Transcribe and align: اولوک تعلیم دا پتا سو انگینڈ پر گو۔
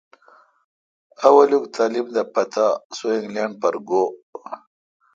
اولوک 1.25 1.65
تعلیم 1.75 2.07
دا 2.15 2.23
پتا 2.33 2.65
سو 2.95 3.05
انگینڈ 3.17 3.53
پر 3.61 3.73
گو۔ 3.87 4.03